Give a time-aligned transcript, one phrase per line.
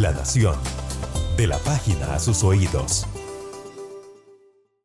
[0.00, 0.56] La Nación.
[1.38, 3.06] De la página a sus oídos.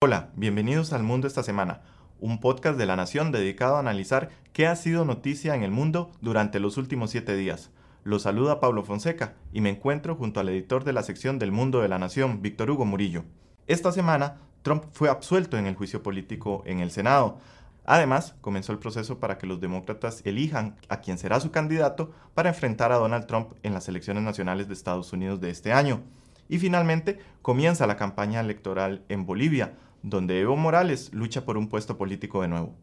[0.01, 1.81] Hola, bienvenidos al Mundo esta semana,
[2.21, 6.13] un podcast de La Nación dedicado a analizar qué ha sido noticia en el mundo
[6.21, 7.71] durante los últimos siete días.
[8.05, 11.81] Los saluda Pablo Fonseca y me encuentro junto al editor de la sección del Mundo
[11.81, 13.25] de la Nación, Víctor Hugo Murillo.
[13.67, 17.37] Esta semana, Trump fue absuelto en el juicio político en el Senado.
[17.85, 22.49] Además, comenzó el proceso para que los demócratas elijan a quien será su candidato para
[22.49, 26.01] enfrentar a Donald Trump en las elecciones nacionales de Estados Unidos de este año.
[26.47, 31.97] Y finalmente, comienza la campaña electoral en Bolivia, donde Evo Morales lucha por un puesto
[31.97, 32.75] político de nuevo.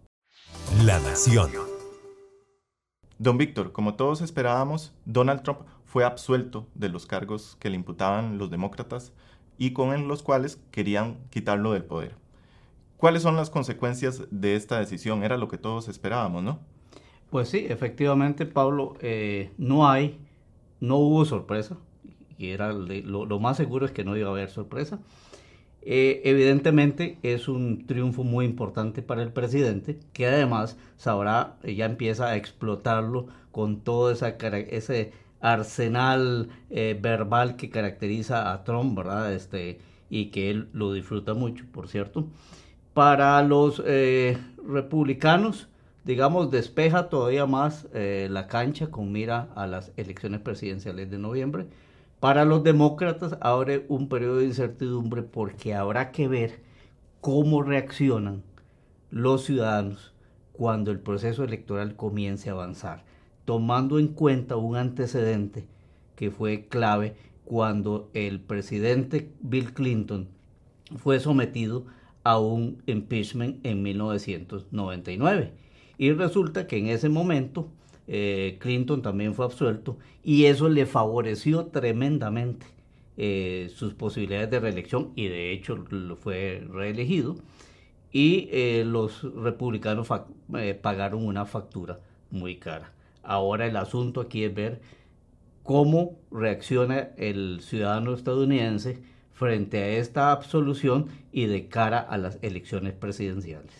[0.85, 1.51] La Nación.
[3.19, 8.39] Don Víctor, como todos esperábamos, Donald Trump fue absuelto de los cargos que le imputaban
[8.39, 9.13] los demócratas
[9.59, 12.15] y con los cuales querían quitarlo del poder.
[12.99, 15.23] ¿Cuáles son las consecuencias de esta decisión?
[15.23, 16.59] Era lo que todos esperábamos, ¿no?
[17.31, 20.19] Pues sí, efectivamente, Pablo, eh, no hay,
[20.81, 21.77] no hubo sorpresa,
[22.39, 24.99] y era lo, más seguro es que no iba a haber sorpresa.
[25.83, 32.27] Eh, evidentemente es un triunfo muy importante para el presidente, que además sabrá, ya empieza
[32.27, 39.33] a explotarlo con todo esa, ese arsenal eh, verbal que caracteriza a Trump, ¿verdad?
[39.33, 39.79] Este,
[40.11, 42.27] y que él lo disfruta mucho, por cierto.
[42.99, 45.69] Para los eh, republicanos,
[46.03, 51.69] digamos, despeja todavía más eh, la cancha con mira a las elecciones presidenciales de noviembre.
[52.19, 56.61] Para los demócratas abre un periodo de incertidumbre porque habrá que ver
[57.21, 58.43] cómo reaccionan
[59.13, 60.13] los ciudadanos
[60.53, 63.05] cuando el proceso electoral comience a avanzar,
[63.45, 65.69] tomando en cuenta un antecedente
[66.17, 67.15] que fue clave
[67.45, 70.27] cuando el presidente Bill Clinton
[70.97, 71.85] fue sometido
[72.25, 75.53] a un impeachment en 1999.
[75.99, 77.69] Y resulta que en ese momento
[78.07, 82.67] eh, Clinton también fue absuelto y eso le favoreció tremendamente
[83.17, 87.37] eh, sus posibilidades de reelección y de hecho lo fue reelegido
[88.11, 90.09] y eh, los republicanos
[90.81, 92.01] pagaron una factura
[92.31, 92.93] muy cara.
[93.23, 94.81] Ahora el asunto aquí es ver
[95.63, 99.03] cómo reacciona el ciudadano estadounidense
[99.39, 103.71] frente a esta absolución y de cara a las elecciones presidenciales.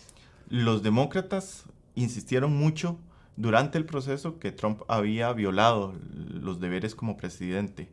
[0.47, 1.65] Los demócratas
[1.95, 2.97] insistieron mucho
[3.35, 7.89] durante el proceso que Trump había violado los deberes como presidente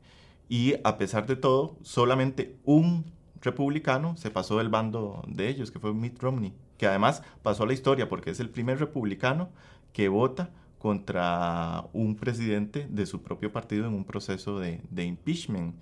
[0.48, 3.04] y a pesar de todo, solamente un
[3.40, 7.66] republicano se pasó del bando de ellos, que fue Mitt Romney, que además pasó a
[7.66, 9.50] la historia porque es el primer republicano
[9.92, 15.74] que vota contra un presidente de su propio partido en un proceso de, de impeachment.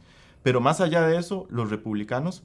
[0.45, 2.45] Pero más allá de eso, los republicanos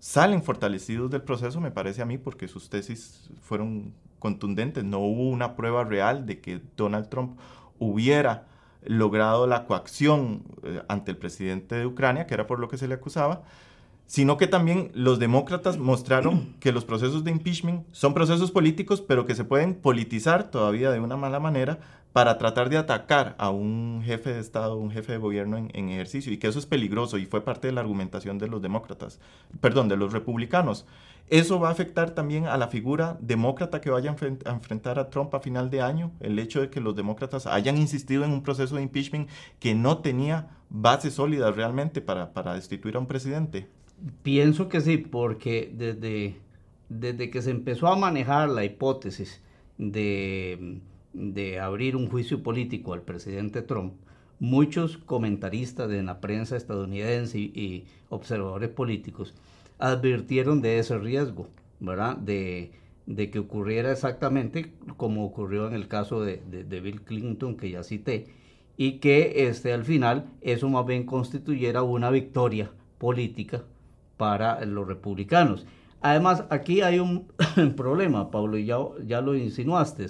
[0.00, 4.82] salen fortalecidos del proceso, me parece a mí, porque sus tesis fueron contundentes.
[4.82, 7.38] No hubo una prueba real de que Donald Trump
[7.78, 8.48] hubiera
[8.84, 12.88] logrado la coacción eh, ante el presidente de Ucrania, que era por lo que se
[12.88, 13.44] le acusaba,
[14.06, 19.24] sino que también los demócratas mostraron que los procesos de impeachment son procesos políticos, pero
[19.24, 21.78] que se pueden politizar todavía de una mala manera
[22.16, 26.32] para tratar de atacar a un jefe de Estado, un jefe de gobierno en, ejercicio,
[26.32, 29.20] y que eso es peligroso y fue parte de la argumentación de los demócratas,
[29.60, 30.86] perdón, de los republicanos.
[31.28, 34.16] Eso va a afectar también a la figura demócrata que vaya
[34.46, 37.76] a enfrentar a Trump a final de año, el hecho de que los demócratas hayan
[37.76, 39.28] insistido en un proceso de impeachment
[39.58, 43.68] que no tenía bases sólidas realmente para, para destituir a un presidente.
[44.22, 46.40] Pienso que sí, porque desde,
[46.88, 49.42] desde que se empezó a manejar la hipótesis
[49.76, 50.80] de
[51.16, 53.94] de abrir un juicio político al presidente Trump,
[54.38, 59.34] muchos comentaristas de la prensa estadounidense y, observadores políticos
[59.78, 61.48] advirtieron de ese riesgo,
[61.80, 62.16] ¿verdad?
[62.16, 62.70] De,
[63.06, 66.40] que ocurriera exactamente como ocurrió en el caso de,
[66.80, 68.26] Bill Clinton que ya cité,
[68.76, 73.64] y que este, al final eso más bien constituyera una victoria política
[74.18, 75.66] para los republicanos.
[76.02, 77.26] Además, aquí hay un
[77.76, 80.08] problema, Pablo, ya, ya lo insinuaste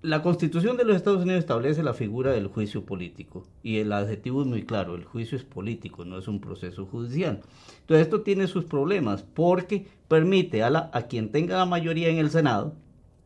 [0.00, 4.42] la Constitución de los Estados Unidos establece la figura del juicio político y el adjetivo
[4.42, 7.40] es muy claro, el juicio es político, no es un proceso judicial.
[7.80, 12.18] Entonces esto tiene sus problemas porque permite a, la, a quien tenga la mayoría en
[12.18, 12.74] el Senado,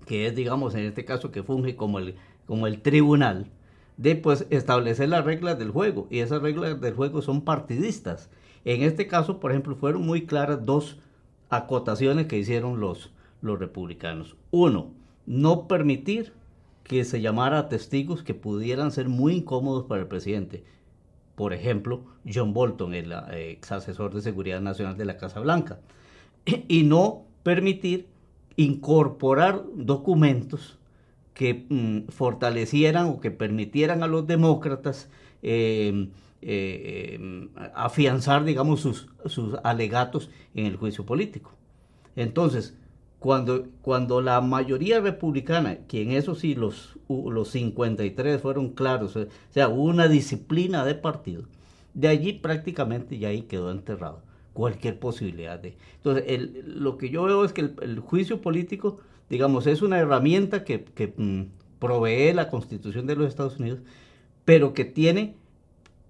[0.07, 2.15] que es digamos en este caso que funge como el,
[2.47, 3.47] como el tribunal,
[3.97, 8.31] de pues establecer las reglas del juego y esas reglas del juego son partidistas.
[8.65, 10.99] En este caso, por ejemplo, fueron muy claras dos
[11.51, 13.11] acotaciones que hicieron los,
[13.43, 14.37] los republicanos.
[14.51, 14.91] Uno,
[15.27, 16.33] no permitir
[16.85, 20.65] que se llamara a testigos que pudieran ser muy incómodos para el presidente.
[21.35, 25.81] Por ejemplo, John Bolton, el eh, ex asesor de seguridad nacional de la Casa Blanca.
[26.69, 28.09] Y no permitir
[28.57, 30.79] incorporar documentos
[31.35, 35.09] que mm, fortalecieran o que permitieran a los demócratas
[35.43, 36.11] em,
[37.75, 41.53] afianzar, digamos, sus, sus alegatos en el juicio político.
[42.17, 42.77] Entonces,
[43.23, 49.27] cuando, cuando la mayoría republicana, que en eso sí los, los 53 fueron claros, o
[49.51, 51.45] sea, hubo una disciplina de partido,
[51.95, 54.23] de allí prácticamente ya ahí quedó enterrado
[54.53, 55.77] cualquier posibilidad de...
[55.99, 58.99] Entonces, el, lo que yo veo es que el, juicio político,
[59.31, 61.43] digamos, es una herramienta que, que mm,
[61.79, 63.79] provee la Constitución de los Estados Unidos,
[64.45, 65.37] pero que tiene,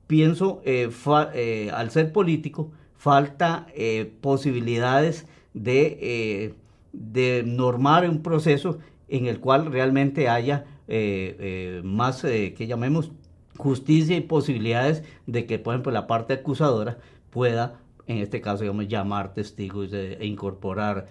[0.06, 0.90] pienso, eh,
[1.34, 6.54] eh, al ser político, falta eh, posibilidades de
[6.92, 8.78] de normar un proceso
[9.08, 13.12] en el cual realmente haya eh, eh, más, eh, que llamemos,
[13.56, 16.98] justicia y posibilidades de que, por ejemplo, la parte acusadora
[17.30, 21.06] pueda, en este caso, digamos, llamar testigos e incorporar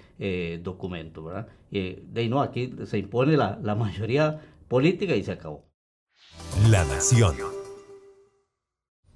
[0.61, 1.47] documentos, ¿verdad?
[1.69, 5.63] de no, aquí se impone la, la mayoría política y se acabó.
[6.69, 7.35] La Nación.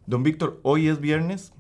[0.05, 1.51] Don Víctor, hoy es viernes,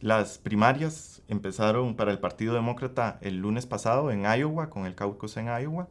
[0.00, 5.36] las primarias empezaron para el Partido Demócrata el lunes pasado en Iowa, con el caucus
[5.36, 5.88] en Iowa,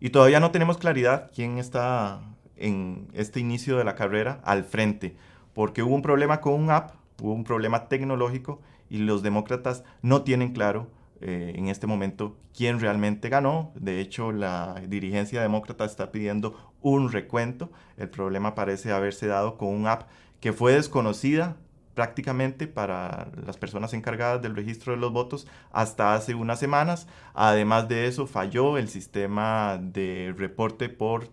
[0.00, 2.20] y todavía no tenemos claridad quién está
[2.56, 5.16] en este inicio de la carrera al frente,
[5.54, 10.22] porque hubo un problema con un app, hubo un problema tecnológico y los demócratas no
[10.22, 10.88] tienen claro
[11.20, 13.72] eh, en este momento quién realmente ganó.
[13.76, 17.70] De hecho, la dirigencia demócrata está pidiendo un recuento.
[17.96, 20.08] El problema parece haberse dado con un app
[20.40, 21.56] que fue desconocida
[21.94, 27.06] prácticamente para las personas encargadas del registro de los votos hasta hace unas semanas.
[27.34, 31.28] Además de eso, falló el sistema de reporte por,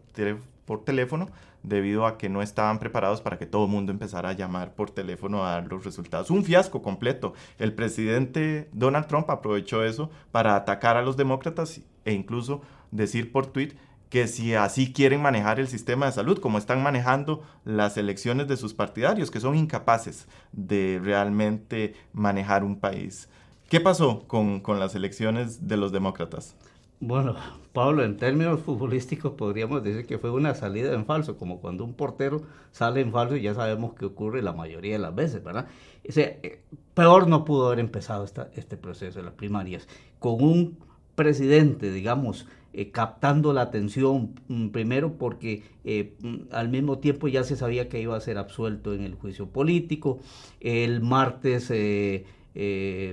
[0.65, 1.29] por teléfono
[1.63, 4.91] debido a que no estaban preparados para que todo el mundo empezara a llamar por
[4.91, 6.31] teléfono a dar los resultados.
[6.31, 7.33] Un fiasco completo.
[7.57, 12.61] El presidente Donald Trump aprovechó eso para atacar a los demócratas e incluso
[12.91, 13.73] decir por tweet
[14.09, 18.57] que si así quieren manejar el sistema de salud, como están manejando las elecciones de
[18.57, 23.29] sus partidarios, que son incapaces de realmente manejar un país.
[23.69, 26.56] ¿Qué pasó con, las elecciones de los demócratas?
[27.00, 27.35] Bueno,
[27.71, 31.94] Pablo, en términos futbolísticos podríamos decir que fue una salida en falso, como cuando un
[31.94, 32.41] portero
[32.71, 35.67] sale en falso y ya sabemos qué ocurre la mayoría de las veces, ¿verdad?
[36.03, 36.63] Eh,
[36.95, 40.79] peor no pudo haber empezado este proceso de las primarias, con un
[41.13, 47.44] presidente, digamos, eh, captando la atención, mm, primero porque eh, mm, al mismo tiempo ya
[47.44, 50.19] se sabía que iba a ser absuelto en el juicio político.
[50.60, 52.25] El martes, eh,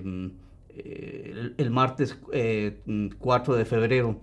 [0.05, 0.27] mm,
[1.57, 2.19] el, martes
[3.19, 4.21] 4 de febrero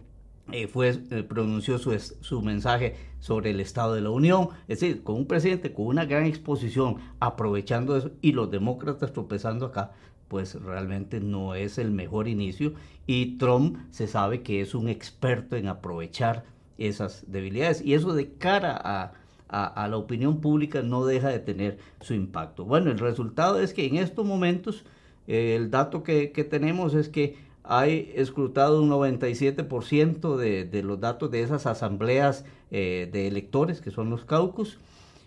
[0.70, 0.94] fue,
[1.28, 5.74] pronunció su, su, mensaje sobre el Estado de la Unión, es decir, con un presidente
[5.74, 9.94] con una gran exposición, aprovechando eso, y los demócratas tropezando acá,
[10.34, 12.74] pues realmente no es el mejor inicio
[13.06, 16.44] y Trump se sabe que es un experto en aprovechar
[16.80, 19.14] esas debilidades y eso de cara
[19.48, 22.66] a, la opinión pública no deja de tener su impacto.
[22.66, 24.86] Bueno, el resultado es que en estos momentos
[25.28, 31.30] eh, el dato que, tenemos es que hay escrutado un 97% de, de, los datos
[31.30, 34.80] de esas asambleas eh, de electores, que son los caucus,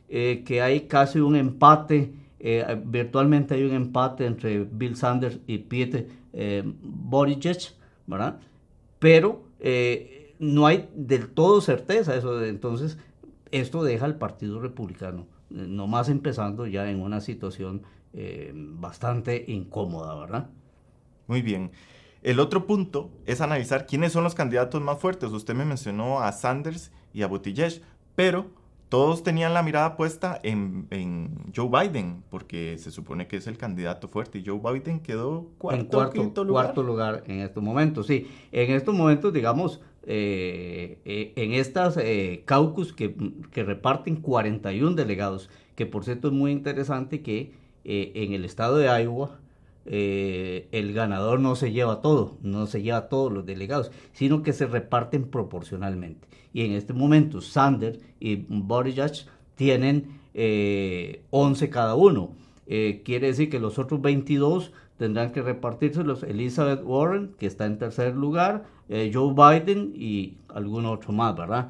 [0.09, 5.59] eh, que hay casi un empate eh, virtualmente hay un empate entre Bill Sanders y
[5.59, 6.63] Pete eh,
[8.07, 8.41] ¿verdad?
[8.99, 12.45] Pero eh, no hay del todo certeza eso.
[12.45, 12.99] entonces,
[13.51, 17.83] esto deja al Partido Republicano, eh, nomás empezando ya en una situación
[18.55, 20.49] bastante incómoda, ¿verdad?
[21.27, 21.71] Muy bien.
[22.23, 25.33] El otro punto es analizar quiénes son los candidatos más fuertes.
[25.33, 27.83] Usted me mencionó a Sanders y a Buttigieg,
[28.15, 28.47] pero
[28.89, 30.87] todos tenían la mirada puesta en,
[31.55, 35.81] Joe Biden, porque se supone que es el candidato fuerte, y Joe Biden quedó cuarto,
[35.81, 36.67] en cuarto, quinto lugar.
[36.67, 38.29] cuarto lugar en estos momentos, sí.
[38.53, 43.17] En estos momentos, digamos, eh, eh, en estas eh, caucus que,
[43.51, 47.53] que, reparten 41 delegados, que por cierto es muy interesante que
[47.89, 49.39] en el estado de Iowa,
[49.89, 54.67] el ganador no se lleva todo, no se lleva todos los delegados, sino que se
[54.67, 56.27] reparten proporcionalmente
[56.57, 59.13] y en este momento Sander y Buttigieg
[59.57, 62.31] tienen 11 eh, cada uno.
[62.67, 67.79] Eh, quiere decir que los otros 22 tendrán que repartírselos Elizabeth Warren, que está en
[67.79, 71.69] tercer lugar, eh, Joe Biden y algún otro más, ¿verdad?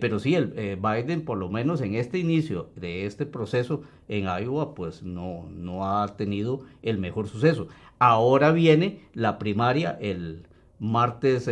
[0.00, 4.74] pero sí, el, Biden, por lo menos en este inicio de este proceso en Iowa,
[4.74, 7.68] pues no, no ha tenido el mejor suceso.
[8.00, 10.48] Ahora viene la primaria el
[10.80, 11.48] martes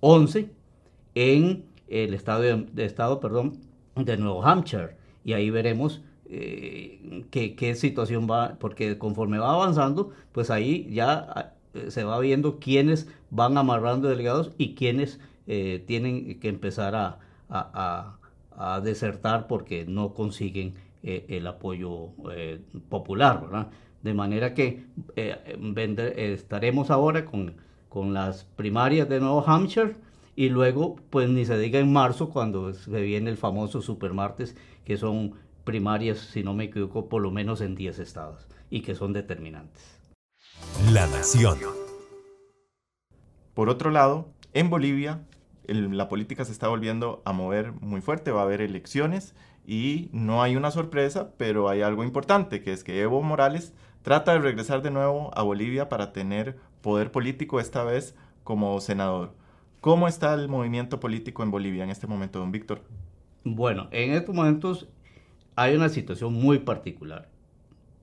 [0.00, 0.50] 11
[1.14, 3.58] en el estado de, estado, perdón,
[3.96, 4.96] de Nuevo Hampshire.
[5.24, 11.90] Y ahí veremos eh, qué, situación va, porque conforme va avanzando, pues ahí ya eh,
[11.90, 17.18] se va viendo quiénes van amarrando delegados y quiénes eh, tienen que empezar a,
[17.48, 22.08] a, desertar porque no consiguen el apoyo
[22.88, 23.68] popular.
[24.02, 24.86] De manera que
[26.16, 27.54] estaremos ahora con,
[27.90, 29.96] con las primarias de Nuevo Hampshire
[30.36, 34.54] y luego, pues ni se diga en marzo, cuando se viene el famoso supermartes,
[34.84, 35.32] que son
[35.66, 40.00] primarias, si no me equivoco, por lo menos en 10 estados y que son determinantes.
[40.90, 41.58] La Nación.
[43.52, 45.20] Por otro lado, en Bolivia,
[45.66, 49.34] la política se está volviendo a mover muy fuerte, va a haber elecciones
[49.66, 54.32] y no hay una sorpresa, pero hay algo importante, que es que Evo Morales trata
[54.32, 59.34] de regresar de nuevo a Bolivia para tener poder político, esta vez como senador.
[59.80, 62.82] ¿Cómo está el movimiento político en Bolivia en este momento, don Víctor?
[63.42, 64.88] Bueno, en estos momentos
[65.56, 67.28] hay una situación muy particular.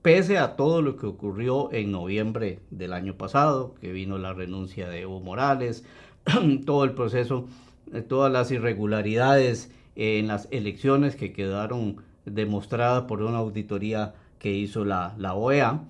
[0.02, 4.88] Pese a todo lo que ocurrió en noviembre del año pasado, que vino la renuncia
[4.88, 5.84] de Evo Morales,
[6.66, 7.46] todo el proceso,
[7.92, 14.84] eh, todas las irregularidades en las elecciones que quedaron demostradas por una auditoría que hizo
[14.84, 15.84] la, la OEA,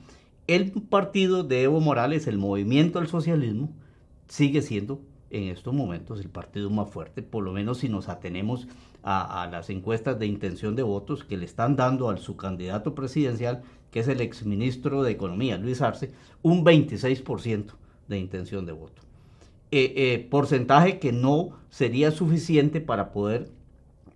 [0.46, 3.70] el partido de Evo Morales, el movimiento al socialismo,
[4.28, 8.68] sigue siendo en estos momentos el partido más fuerte, por lo menos si nos atenemos
[9.04, 13.62] a, las encuestas de intención de votos que le están dando al su candidato presidencial,
[13.90, 16.10] que es el exministro de Economía, Luis Arce,
[16.42, 17.74] un 26%
[18.08, 19.02] de intención de voto.
[19.70, 23.50] Eh, eh, porcentaje que no sería suficiente para poder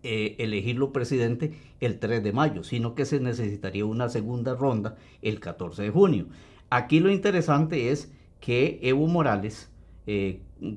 [0.03, 5.39] eh, elegirlo presidente el 3 de mayo, sino que se necesitaría una segunda ronda el
[5.39, 6.27] 14 de junio.
[6.71, 9.71] Aquí lo interesante es que Evo Morales,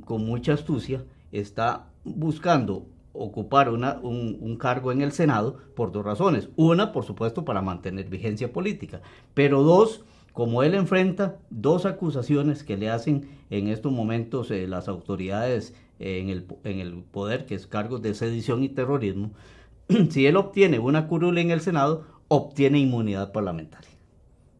[0.04, 6.50] con mucha astucia, está buscando ocupar una, un, cargo en el Senado por dos razones.
[6.56, 9.02] Una, por supuesto, para mantener vigencia política,
[9.34, 10.04] pero dos,
[10.34, 16.20] como él enfrenta dos acusaciones que le hacen en estos momentos eh, las autoridades eh,
[16.20, 19.32] en, el, en el poder, que es cargos de sedición y terrorismo,
[20.10, 23.91] si él obtiene una curula en el Senado, obtiene inmunidad parlamentaria.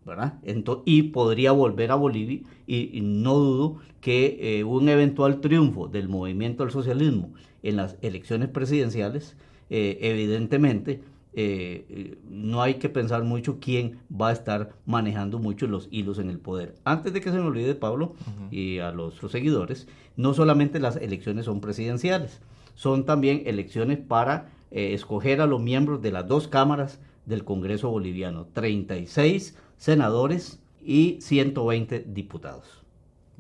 [0.06, 0.40] ¿Verdad?
[0.86, 6.64] y podría volver a Bolivia y, no dudo que eh, un eventual triunfo del movimiento
[6.64, 9.36] al socialismo en las elecciones presidenciales,
[9.70, 11.04] eh, evidentemente
[11.34, 16.30] eh, no hay que pensar mucho quién va a estar manejando mucho los hilos en
[16.30, 16.76] el poder.
[16.84, 18.16] Antes de que se me olvide, Pablo,
[18.50, 22.42] y a los, seguidores, no solamente las elecciones son presidenciales,
[22.74, 28.48] son también elecciones para escoger a los miembros de las dos cámaras del Congreso boliviano,
[28.52, 32.84] 36 senadores y 120 diputados.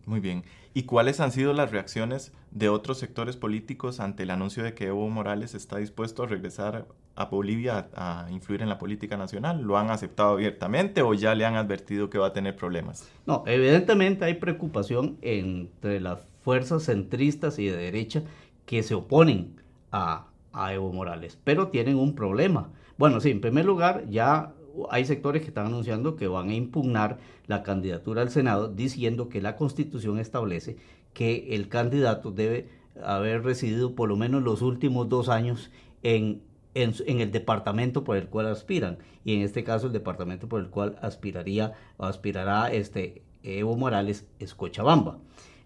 [0.07, 0.43] Muy bien.
[0.73, 4.87] ¿Y cuáles han sido las reacciones de otros sectores políticos ante el anuncio de que
[4.87, 9.61] Evo Morales está dispuesto a regresar a Bolivia a, influir en la política nacional?
[9.61, 13.07] ¿Lo han aceptado abiertamente o ya le han advertido que va a tener problemas?
[13.27, 18.23] No, evidentemente hay preocupación entre las fuerzas centristas y de derecha
[18.65, 22.71] que se oponen a, a Evo Morales, pero tienen un problema.
[22.97, 24.53] Bueno, sí, en primer lugar, ya
[24.89, 29.41] hay sectores que están anunciando que van a impugnar la candidatura al Senado diciendo que
[29.41, 30.77] la Constitución establece
[31.13, 32.69] que el candidato debe
[33.03, 35.71] haber residido por lo menos los últimos dos años
[36.03, 36.41] en,
[36.73, 38.97] en, el departamento por el cual aspiran.
[39.23, 44.25] Y en este caso el departamento por el cual aspiraría o aspirará este Evo Morales
[44.39, 45.17] es Cochabamba.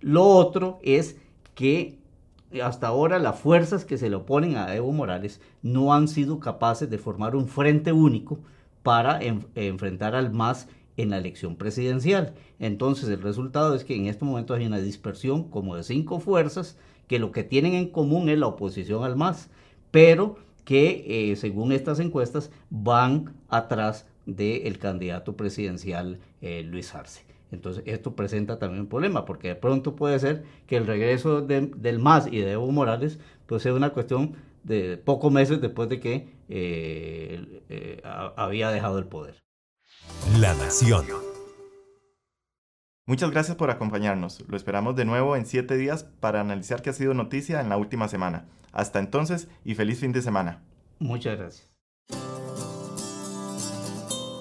[0.02, 1.18] Lo otro es
[1.54, 1.98] que
[2.64, 6.90] hasta ahora las fuerzas que se le oponen a Evo Morales no han sido capaces
[6.90, 8.40] de formar un frente único
[8.86, 9.20] para
[9.56, 12.36] enfrentar al MAS en la elección presidencial.
[12.60, 16.78] Entonces el resultado es que en este momento hay una dispersión como de cinco fuerzas
[17.08, 19.50] que lo que tienen en común es la oposición al MAS,
[19.90, 27.26] pero que eh, según estas encuestas van atrás del candidato presidencial eh, Luis Arce.
[27.52, 32.00] Entonces esto presenta también un problema, porque de pronto puede ser que el regreso del
[32.00, 36.35] MAS y de Evo Morales pues sea una cuestión de pocos meses después de que
[36.50, 39.44] eh, eh, había dejado el poder.
[40.40, 41.06] La Nación.
[43.08, 44.44] Muchas gracias por acompañarnos.
[44.48, 47.78] Lo esperamos de nuevo en siete días para analizar qué ha sido noticia en la
[47.78, 48.48] última semana.
[48.72, 50.64] Hasta entonces y feliz fin de semana.
[51.00, 51.72] Muchas gracias.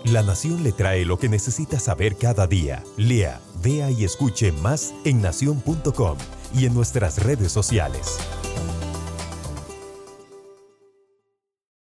[0.04, 2.82] La Nación le trae lo que necesita saber cada día.
[2.96, 6.18] Lea, vea y escuche más en nación.com
[6.54, 8.18] y en nuestras redes sociales.